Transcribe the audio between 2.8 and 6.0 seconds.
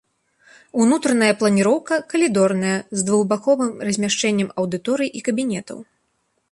з двухбаковым размяшчэннем аўдыторый і кабінетаў.